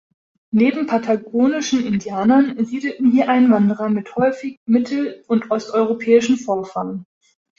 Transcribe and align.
Neben 0.49 0.87
patagonischen 0.87 1.85
Indianern 1.85 2.65
siedelten 2.65 3.11
hier 3.11 3.29
Einwanderer 3.29 3.87
mit 3.89 4.15
häufig 4.15 4.59
mittel- 4.65 5.23
und 5.27 5.51
osteuropäischen 5.51 6.37
Vorfahren. 6.37 7.05